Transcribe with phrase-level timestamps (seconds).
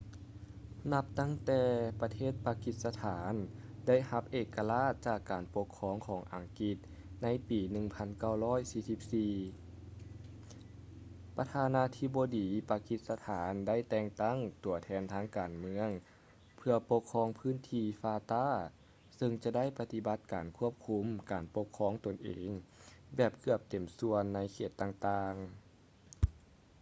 [0.91, 1.63] ນັບຕັ້ງແຕ່
[2.01, 3.33] ປະເທດປາກິສະຖານ
[3.87, 6.77] ໄດ້ຮັບເອກະລາດຈາກການປົກຄອງຂອງອັງກິດ
[7.23, 7.85] ໃນປີ 1947
[11.37, 15.89] ປະທານາທິບໍດີປາກິສະຖານໄດ້ແຕ່ງຕັ້ງ ຕົວແທນທາງການເມືອງ
[16.57, 18.45] ເພື່ອປົກຄອງພື້ນທີ່ fata
[19.15, 22.49] ເຊິ່ງຈະໄດ້ປະຕິບັດການຄວບຄຸມການປົກຄອງຕົນເອງ
[23.15, 25.45] ແບບເກືອບເຕັມສ່ວນໃນເຂດຕ່າງໆ